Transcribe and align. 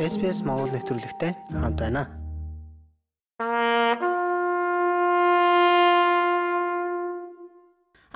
SPS 0.00 0.40
Монгол 0.48 0.72
нэвтрүүлэгтэй 0.72 1.36
хамт 1.52 1.76
байна. 1.76 2.08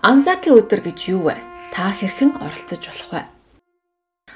Ансаки 0.00 0.48
өдөр 0.48 0.80
гэж 0.80 0.98
юу 1.12 1.28
вэ? 1.28 1.36
Та 1.76 1.92
хэрхэн 1.92 2.40
оролцож 2.40 2.80
болох 2.88 3.10
вэ? 3.12 3.22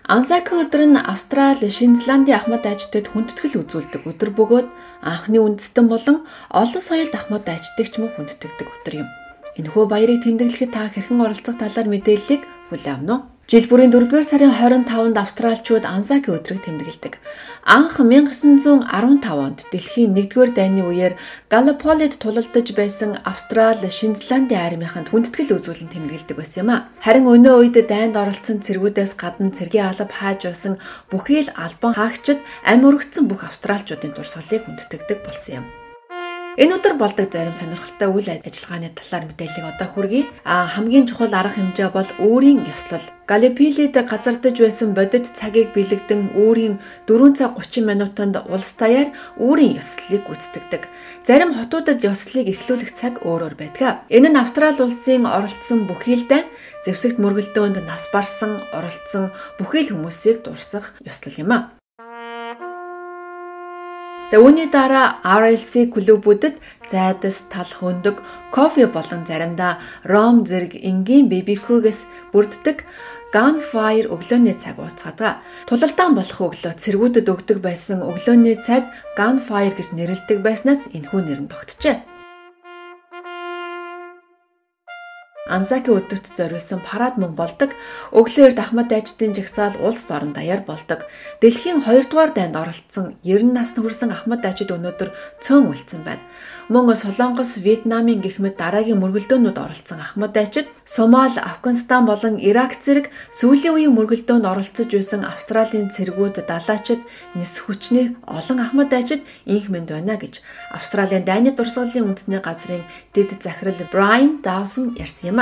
Ансаки 0.04 0.60
өдөр 0.60 0.92
нь 0.92 1.00
Австрали, 1.00 1.72
Шинэ 1.72 1.96
Зеландын 1.96 2.36
ахмад 2.36 2.68
дайчдад 2.68 3.08
хүндэтгэл 3.16 3.64
үзүүлдэг 3.64 4.04
өдөр 4.04 4.30
бөгөөд 4.36 4.68
анхны 5.08 5.40
үндэстэн 5.40 5.88
болон 5.88 6.28
олон 6.52 6.82
соёлд 6.84 7.16
ахмад 7.16 7.48
дайчдагч 7.48 7.96
мөн 7.96 8.12
хүндэтгдэг 8.12 8.68
өдөр 8.68 8.94
юм. 9.04 9.08
Энэхүү 9.56 9.84
баярыг 9.88 10.20
тэмдэглэхэд 10.20 10.76
та 10.76 10.92
хэрхэн 10.92 11.24
оролцох 11.24 11.56
талаар 11.56 11.88
мэдээллийг 11.88 12.44
хүлээн 12.68 13.08
авах 13.08 13.08
нь 13.08 13.37
Жил 13.48 13.64
бүрийн 13.64 13.88
4-р 13.88 14.24
сарын 14.28 14.52
25-нд 14.52 15.16
австралчууд 15.16 15.88
Ансаки 15.88 16.28
өдрийг 16.28 16.68
тэмдэглэдэг. 16.68 17.16
Анх 17.64 17.96
1915 17.96 18.84
онд 19.24 19.64
дэлхийн 19.72 20.12
1-р 20.12 20.52
дайны 20.52 20.84
үеэр 20.84 21.16
Галлиполид 21.48 22.20
тулалдаж 22.20 22.76
байсан 22.76 23.16
Австрал, 23.24 23.80
Шинэ 23.80 24.20
Зеландын 24.20 24.60
армийнханд 24.60 25.08
хүндэтгэл 25.08 25.64
үзүүлэн 25.64 25.88
тэмдэглэдэг 25.88 26.36
байсан 26.36 26.60
юм 26.60 26.70
а. 26.76 26.92
Харин 27.00 27.24
өнөө 27.24 27.72
үед 27.72 27.88
дайнд 27.88 28.20
оролцсон 28.20 28.60
цэргүүдээс 28.60 29.16
гадна 29.16 29.48
цэргийн 29.48 29.96
алба 29.96 30.12
хааж 30.12 30.44
байсан 30.44 30.76
бүхий 31.08 31.48
л 31.48 31.56
албан 31.56 31.96
хаагчид 31.96 32.44
амь 32.68 32.84
өргөцсөн 32.84 33.32
бүх 33.32 33.48
австралчуудын 33.48 34.12
дурсгалыг 34.12 34.68
хүндэтгдэг 34.68 35.24
болсон 35.24 35.64
юм. 35.64 35.77
Энэ 36.58 36.74
өдөр 36.74 36.98
болдог 36.98 37.30
зарим 37.30 37.54
сонирхолтой 37.54 38.10
үйл 38.10 38.34
ажиллагааны 38.34 38.90
талаар 38.90 39.30
мэдээллийг 39.30 39.78
одоо 39.78 39.86
хүргэе. 39.94 40.26
А 40.42 40.66
хамгийн 40.66 41.06
чухал 41.06 41.30
арга 41.30 41.54
хэмжээ 41.54 41.94
бол 41.94 42.10
өөрийн 42.18 42.66
ёслол. 42.66 43.06
Галипилид 43.30 43.94
газардаж 43.94 44.58
байсан 44.58 44.90
бодит 44.90 45.30
цагийг 45.30 45.70
бэлэгдэн 45.70 46.34
өөрийн 46.34 46.82
4 47.06 47.38
цаг 47.38 47.54
30 47.62 47.86
минутанд 47.86 48.42
улс 48.50 48.74
даяар 48.74 49.14
өөрийн 49.38 49.78
ёслолыг 49.78 50.26
гүйцэтгэдэг. 50.26 50.82
Зарим 51.22 51.54
хотуудад 51.54 52.02
ёслолыг 52.02 52.50
эхлүүлэх 52.50 52.90
цаг 52.90 53.22
өөрөөр 53.22 53.54
байдаг. 53.54 54.02
Энэ 54.10 54.34
нь 54.34 54.40
Австрали 54.42 54.82
улсын 54.82 55.30
оролцсон 55.30 55.86
бүхий 55.86 56.18
л 56.18 56.26
дайн 56.26 56.50
зэвсэгт 56.82 57.22
мөргөлдөөнд 57.22 57.86
нас 57.86 58.10
барсан 58.10 58.58
оролцсон 58.74 59.30
бүхий 59.62 59.86
л 59.86 59.94
хүмүүсийг 59.94 60.42
дурсах 60.42 60.98
ёслол 61.06 61.38
юм 61.38 61.54
а. 61.54 61.77
За 64.28 64.36
үүний 64.36 64.68
дараа 64.68 65.24
RLC 65.24 65.88
клубүүдэд 65.88 66.60
зайдас, 66.92 67.48
талх 67.48 67.80
өндөг, 67.80 68.20
кофе 68.52 68.84
болон 68.84 69.24
заримдаа 69.24 69.80
ром 70.04 70.44
зэрэг 70.44 70.76
энгийн 70.76 71.32
BBQ-гээс 71.32 72.04
бүрддэг 72.36 72.84
Gunfire 73.32 74.12
өглөөний 74.12 74.52
цаг 74.52 74.76
ууцгадаг. 74.76 75.40
Тулалдаан 75.64 76.12
болох 76.12 76.40
өглөө 76.44 76.76
цэргүүдэд 76.76 77.24
өгдөг 77.24 77.58
байсан 77.64 78.04
өглөөний 78.04 78.60
цаг 78.60 78.92
Gunfire 79.16 79.72
гэж 79.72 79.96
нэрлэдэг 79.96 80.44
байснаас 80.44 80.92
энэхүү 80.92 81.20
нэр 81.24 81.40
нь 81.44 81.52
тогтжээ. 81.52 82.17
Ансаки 85.48 85.88
өдөрт 85.88 86.36
зориулсан 86.36 86.84
парад 86.84 87.16
мөн 87.16 87.32
болдог. 87.32 87.72
Өглөөр 88.12 88.52
Дахмад 88.52 88.92
дайчдын 88.92 89.32
жагсаал 89.32 89.80
улс 89.80 90.04
орон 90.12 90.36
даяар 90.36 90.60
болдог. 90.68 91.08
Дэлхийн 91.40 91.80
2 91.80 92.12
дугаар 92.12 92.36
дайнд 92.36 92.56
оролцсон 92.56 93.16
90 93.24 93.56
насны 93.56 93.80
хүрсэн 93.80 94.12
Ахмад 94.12 94.44
дайчид 94.44 94.68
өнөөдөр 94.76 95.08
цөөн 95.40 95.72
үлдсэн 95.72 96.04
байна. 96.04 96.20
Мөн 96.68 96.92
Солонгос, 96.92 97.64
Вьетнамын 97.64 98.20
гэх 98.20 98.44
мэт 98.44 98.60
дараагийн 98.60 99.00
мөргөлдөөнүүд 99.00 99.56
оролцсон 99.56 100.04
Ахмад 100.04 100.36
дайчид 100.36 100.68
Сомал, 100.84 101.32
Афганистан 101.32 102.04
болон 102.04 102.36
Ирак 102.36 102.76
зэрэг 102.84 103.08
сүүлийн 103.32 103.72
үеийн 103.72 103.96
мөргөлдөөнд 103.96 104.44
оролцож 104.44 104.92
байсан 104.92 105.24
Австралийн 105.24 105.88
цэргүүд 105.88 106.44
далаачид 106.44 107.00
нис 107.32 107.56
хүчний 107.64 108.20
олон 108.28 108.60
Ахмад 108.60 108.92
дайчид 108.92 109.24
инх 109.48 109.72
мэнд 109.72 109.96
байна 109.96 110.20
гэж 110.20 110.44
Австралийн 110.76 111.24
дайны 111.24 111.56
дурсгалын 111.56 112.12
үндэсний 112.12 112.44
газрын 112.44 112.84
дэд 113.16 113.40
захирал 113.40 113.80
Брайан 113.88 114.44
Давсон 114.44 114.92
ярьсан 115.00 115.32
юм. 115.32 115.37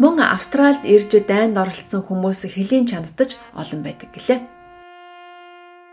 Мөн 0.00 0.16
Австральд 0.24 0.80
ирж 0.88 1.12
дайнд 1.28 1.60
оролцсон 1.60 2.00
хүмүүс 2.00 2.48
хөлийн 2.48 2.88
чанадтаж 2.88 3.36
олон 3.52 3.84
байдаг 3.84 4.08
гэлээ. 4.16 4.40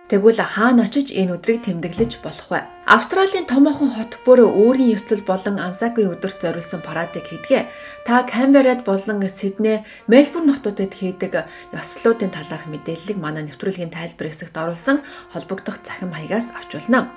Тэгвэл 0.07 0.39
хаана 0.39 0.87
очиж 0.87 1.11
энэ 1.11 1.35
өдрийг 1.35 1.67
тэмдэглэж 1.67 2.23
болох 2.23 2.47
вэ? 2.47 2.63
Австралийн 2.87 3.43
томоохон 3.51 3.91
хот 3.91 4.23
бүр 4.23 4.47
өөрийн 4.47 4.95
ёслол 4.95 5.19
болон 5.27 5.59
Ансагийн 5.59 6.15
өдөрт 6.15 6.39
зориулсан 6.39 6.79
парадыг 6.87 7.27
хийдгээ. 7.27 7.67
Та 8.07 8.23
Камберад 8.23 8.87
болон 8.87 9.19
Сидней, 9.27 9.83
Мельбурн 10.07 10.55
хотуудад 10.55 10.95
хийдэг 10.95 11.43
ёслолуудын 11.75 12.31
талаарх 12.31 12.71
мэдээллийг 12.71 13.19
манай 13.19 13.43
нэвтрүүлгийн 13.43 13.91
тайлбар 13.91 14.31
хэсэгт 14.31 14.55
оруулсан 14.55 15.03
холбогдох 15.35 15.83
захин 15.83 16.07
маягаас 16.15 16.55
авч 16.55 16.79
болно. 16.79 17.11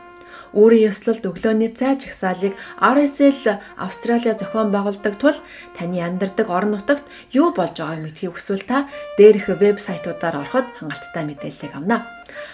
Өөрийн 0.55 0.91
ёслолд 0.91 1.23
өглөөний 1.27 1.71
цай 1.75 1.95
жагсаалыг 2.01 2.55
RSL 2.79 3.61
Австраlia 3.79 4.35
зохион 4.35 4.75
байгуулдаг 4.75 5.15
тул 5.23 5.37
таны 5.79 6.03
амьдардаг 6.03 6.51
орон 6.51 6.75
нутагт 6.75 7.07
юу 7.31 7.55
болж 7.55 7.79
байгааг 7.79 8.03
мэдхийг 8.03 8.35
хүсвэл 8.35 8.67
та 8.67 8.89
дээрх 9.19 9.47
вебсайтуудаар 9.61 10.43
ороход 10.43 10.67
хангалттай 10.79 11.25
мэдээллийг 11.27 11.73
авна. 11.77 12.07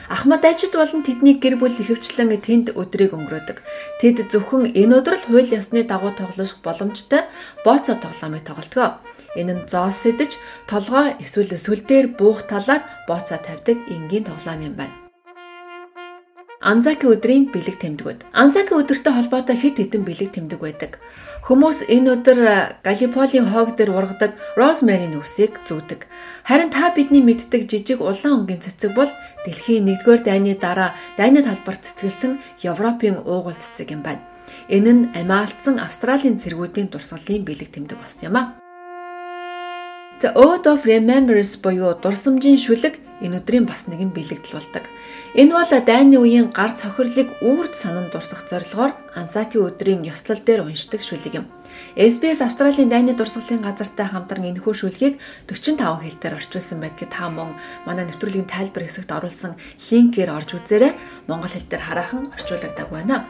Ахмад 0.08 0.44
ажид 0.44 0.72
болон 0.72 1.02
тэдний 1.04 1.36
гэр 1.42 1.56
бүл 1.60 1.74
ихэвчлэн 1.82 2.32
тэнд 2.40 2.66
өдрийг 2.80 3.12
өнгөрөөдөг. 3.12 3.58
Тэд 4.00 4.28
зөвхөн 4.32 4.72
энэ 4.72 4.94
өдөр 4.98 5.16
л 5.18 5.26
хууль 5.28 5.52
ёсны 5.52 5.84
дагуу 5.84 6.12
тоглох 6.16 6.56
боломжтой 6.64 7.28
бооцоо 7.64 7.96
тоглоомыг 8.00 8.44
тоглодог. 8.46 9.02
Энэ 9.36 9.52
нь 9.52 9.66
зоос 9.68 9.96
сэдэж, 10.02 10.32
толгой 10.70 11.16
эсвэл 11.20 11.52
сүл 11.60 11.80
дээр 11.84 12.06
буух 12.18 12.48
талаар 12.48 12.82
бооцоо 13.08 13.38
тавьдаг 13.42 13.76
энгийн 13.94 14.24
тоглоом 14.24 14.60
юм 14.64 14.74
байна. 14.80 15.05
Анзаки 16.66 17.06
өдрийн 17.06 17.54
бэлэг 17.54 17.78
тэмдгүүд. 17.78 18.26
Анзаки 18.34 18.74
өдөртэй 18.74 19.14
холбоотой 19.14 19.54
хэд 19.54 19.78
хэдэн 19.78 20.02
бэлэг 20.02 20.34
тэмдэг 20.34 20.58
байдаг. 20.58 20.98
Хүмүүс 21.46 21.86
энэ 21.86 22.18
өдөр 22.18 22.38
Галиполийн 22.82 23.46
хоог 23.46 23.78
дээр 23.78 23.94
ургадаг 23.94 24.34
розмарин 24.58 25.14
үсийг 25.14 25.62
зүүдэг. 25.62 26.10
Харин 26.42 26.74
та 26.74 26.90
бидний 26.90 27.22
мэддэг 27.22 27.70
жижиг 27.70 28.02
улаан 28.02 28.42
өнгийн 28.42 28.66
цэцэг 28.66 28.98
бол 28.98 29.06
дэлхийн 29.46 29.86
1-р 29.94 30.26
дайны 30.26 30.58
дараа 30.58 30.98
дайны 31.14 31.46
талбарт 31.46 31.86
цэцгэлсэн 31.86 32.42
Европын 32.66 33.22
уугуул 33.22 33.54
цэцэг 33.54 33.94
юм 33.94 34.02
байна. 34.02 34.26
Энэ 34.66 34.90
нь 34.90 35.02
амиалтсан 35.14 35.78
Австралийн 35.78 36.34
цэргүүдийн 36.42 36.90
дурсгалын 36.90 37.46
бэлэг 37.46 37.78
тэмдэг 37.78 37.94
болсон 37.94 38.26
юм 38.26 38.36
а. 38.42 38.58
The 40.18 40.34
Oath 40.34 40.66
of 40.66 40.82
Remembrance 40.82 41.62
буюу 41.62 41.94
дурсамжийн 41.94 42.58
шүлэг 42.58 43.05
энэ 43.20 43.40
өдрийн 43.40 43.66
бас 43.66 43.88
нэгэн 43.88 44.12
бэлэгдэл 44.12 44.56
болдог. 44.56 44.84
Энэ 45.34 45.52
бол 45.56 45.72
дайны 45.84 46.16
үеийн 46.20 46.52
гар 46.52 46.72
цохирлыг 46.72 47.40
үрд 47.40 47.74
санан 47.74 48.08
дурсах 48.12 48.44
зорилгоор 48.48 48.92
Ансаки 49.16 49.56
өдрийн 49.56 50.04
ёслол 50.04 50.40
дээр 50.44 50.64
уншдаг 50.68 51.00
шүлэг 51.00 51.34
юм. 51.40 51.46
SBS 51.96 52.40
Австралийн 52.44 52.88
дайны 52.88 53.16
дурсгалын 53.16 53.64
газартай 53.64 54.06
хамтран 54.08 54.48
энэхүү 54.52 54.74
шүлгийг 54.76 55.14
45 55.48 55.80
хэлээр 55.80 56.36
орчуулсан 56.36 56.80
байдгийг 56.80 57.10
та 57.12 57.28
мөн 57.28 57.56
манай 57.84 58.04
нэвтрүүлгийн 58.08 58.48
тайлбар 58.48 58.84
хэсэгт 58.84 59.12
оруулсан 59.12 59.56
линкээр 59.88 60.30
орж 60.32 60.56
үзээрэй. 60.56 60.92
Монгол 61.28 61.52
хэл 61.52 61.68
дээр 61.68 61.84
хараахан 61.84 62.32
орчуулагдаг 62.32 62.88
байна. 62.92 63.24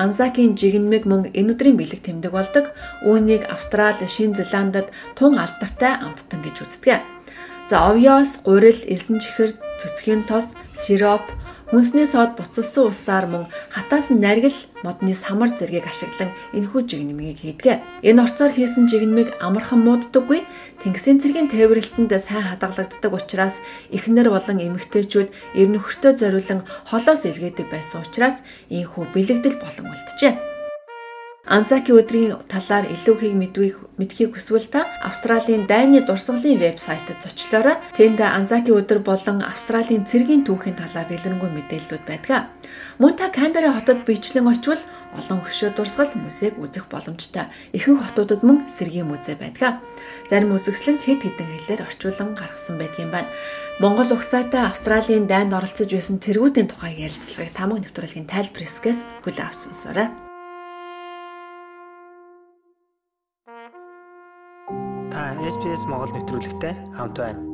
Ансакийн 0.00 0.56
жигнэмэг 0.56 1.04
мөн 1.04 1.22
энэ 1.36 1.52
өдрийн 1.52 1.76
бэлэг 1.76 2.00
тэмдэг 2.00 2.32
болдог. 2.32 2.72
Үүнийг 3.04 3.44
Австрали, 3.44 4.08
Шинэ 4.08 4.40
Зеландад 4.40 4.88
тун 5.16 5.36
алдартай 5.36 6.00
амттан 6.00 6.40
гэж 6.40 6.56
үздэг. 6.64 7.11
За 7.72 7.88
овёос, 7.88 8.36
гурил, 8.44 8.76
элсэн 8.84 9.16
чихэр, 9.16 9.56
цөцгийн 9.80 10.28
тос, 10.28 10.52
сироп, 10.76 11.24
хүнсний 11.72 12.04
сод 12.04 12.36
буцалсан 12.36 12.92
усаар 12.92 13.24
мөн 13.24 13.48
хатаас 13.72 14.12
наргил 14.12 14.52
модны 14.84 15.16
самар 15.16 15.56
зэргийг 15.56 15.88
ашиглан 15.88 16.36
энэхүү 16.52 16.80
жигнэмгийг 16.84 17.40
хийдэг. 17.40 17.80
Энэ 18.04 18.28
орцоор 18.28 18.52
хийсэн 18.52 18.92
жигнэмиг 18.92 19.40
амархан 19.40 19.80
мууддаггүй. 19.88 20.44
Тэнгисийн 20.84 21.24
цэргийн 21.24 21.48
тээвэрлэлтэнд 21.48 22.12
сайн 22.20 22.44
хадгалагддаг 22.44 23.08
учраас 23.08 23.64
эхнэр 23.88 24.28
болон 24.28 24.60
эмэгтэйчүүд 24.60 25.32
эр 25.56 25.68
нөхөртөө 25.72 26.12
зориулан 26.20 26.60
холоос 26.92 27.24
илгээдэг 27.24 27.72
байсан 27.72 28.04
учраас 28.04 28.44
ийхүү 28.68 29.16
бэлэгдэл 29.16 29.56
болон 29.64 29.96
үлджээ. 29.96 30.51
Ансаки 31.42 31.90
өдрийн 31.90 32.38
талаар 32.46 32.86
илүүхийг 32.86 33.34
мэдвийг 33.34 33.74
мэдхийг 33.98 34.30
хүсвэл 34.30 34.70
та 34.70 34.86
Австралийн 35.02 35.66
дайны 35.66 35.98
дурсгалын 36.06 36.54
вебсайтад 36.54 37.18
зочлоорой. 37.18 37.82
Тэнд 37.98 38.22
Ансаки 38.22 38.70
өдөр 38.70 39.02
болон 39.02 39.42
Австралийн 39.42 40.06
цэргийн 40.06 40.46
түүхийн 40.46 40.78
талаар 40.78 41.10
дэлгэрэнгүй 41.10 41.50
мэдээллүүд 41.50 42.04
байдаг. 42.06 42.46
Мөн 43.02 43.18
та 43.18 43.34
Камбера 43.34 43.74
хотод 43.74 44.06
бичлэн 44.06 44.46
очивол 44.46 44.86
олон 45.18 45.42
хөшөө 45.42 45.74
дурсгал 45.74 46.14
музейг 46.14 46.54
үзэх 46.62 46.86
боломжтой. 46.86 47.50
Ихэнх 47.74 48.06
хотуудад 48.06 48.46
мөн 48.46 48.70
сэргийн 48.70 49.10
музей 49.10 49.34
байдаг. 49.34 49.82
Зарим 50.30 50.54
үзэсгэлэн 50.54 51.02
хэд 51.02 51.26
хэдэн 51.26 51.50
хэлээр 51.58 51.90
орчуулан 51.90 52.38
гаргасан 52.38 52.78
байдгийн 52.78 53.10
байна. 53.10 53.26
Монгол 53.82 54.14
угсаатай 54.14 54.62
Австралийн 54.70 55.26
дайнд 55.26 55.50
оролцож 55.50 55.90
байсан 55.90 56.22
тэргүүдийн 56.22 56.70
тухай 56.70 57.02
ярилцлагыг 57.02 57.50
тамга 57.50 57.82
нэвтрүүлгийн 57.82 58.30
тайлбар 58.30 58.62
хэсгээс 58.62 59.26
хүлээн 59.26 59.48
авч 59.50 59.60
сонсоорой. 59.66 60.31
SPS 65.52 65.84
Монгол 65.84 66.08
нэвтрүүлэгтэй 66.16 66.96
хамт 66.96 67.16
байна. 67.20 67.51